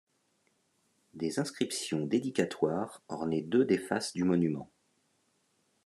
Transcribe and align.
Des 1.13 1.37
inscriptions 1.39 2.07
dédicatoires 2.07 3.03
ornaient 3.07 3.43
deux 3.43 3.65
des 3.65 3.77
faces 3.77 4.13
du 4.13 4.23
monument. 4.23 4.67